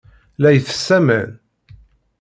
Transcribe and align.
La 0.41 0.49
itess 0.57 0.87
aman. 0.97 1.29